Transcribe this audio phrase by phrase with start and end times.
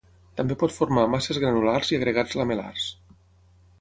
[0.39, 2.89] També pot formar masses granulars i agregats lamel·lars.